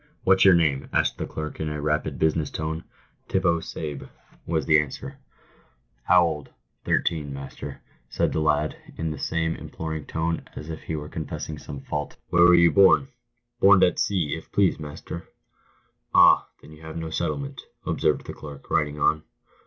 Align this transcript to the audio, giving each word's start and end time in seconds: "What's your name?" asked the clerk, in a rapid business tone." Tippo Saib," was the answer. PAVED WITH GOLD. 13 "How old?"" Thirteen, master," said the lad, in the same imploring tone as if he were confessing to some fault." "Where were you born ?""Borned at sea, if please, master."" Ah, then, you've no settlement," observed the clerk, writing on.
"What's 0.23 0.43
your 0.43 0.55
name?" 0.55 0.89
asked 0.91 1.19
the 1.19 1.27
clerk, 1.27 1.59
in 1.59 1.69
a 1.69 1.79
rapid 1.79 2.17
business 2.17 2.49
tone." 2.49 2.85
Tippo 3.29 3.59
Saib," 3.63 4.09
was 4.47 4.65
the 4.65 4.79
answer. 4.79 5.09
PAVED 5.09 5.13
WITH 5.13 6.07
GOLD. 6.07 6.07
13 6.07 6.07
"How 6.09 6.25
old?"" 6.25 6.49
Thirteen, 6.85 7.33
master," 7.35 7.81
said 8.09 8.33
the 8.33 8.39
lad, 8.39 8.77
in 8.97 9.11
the 9.11 9.19
same 9.19 9.55
imploring 9.55 10.07
tone 10.07 10.41
as 10.55 10.71
if 10.71 10.81
he 10.81 10.95
were 10.95 11.07
confessing 11.07 11.57
to 11.57 11.63
some 11.63 11.81
fault." 11.81 12.17
"Where 12.31 12.45
were 12.45 12.55
you 12.55 12.71
born 12.71 13.09
?""Borned 13.61 13.83
at 13.83 13.99
sea, 13.99 14.33
if 14.35 14.51
please, 14.51 14.79
master."" 14.79 15.27
Ah, 16.15 16.47
then, 16.63 16.71
you've 16.71 16.97
no 16.97 17.11
settlement," 17.11 17.61
observed 17.85 18.25
the 18.25 18.33
clerk, 18.33 18.71
writing 18.71 18.99
on. 18.99 19.21